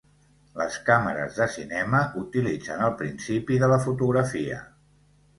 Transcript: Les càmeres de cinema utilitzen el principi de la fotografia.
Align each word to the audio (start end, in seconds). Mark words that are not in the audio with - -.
Les 0.59 0.77
càmeres 0.85 1.35
de 1.41 1.45
cinema 1.55 1.99
utilitzen 2.21 2.81
el 2.85 2.95
principi 3.01 3.59
de 3.65 3.69
la 3.73 3.77
fotografia. 3.85 4.57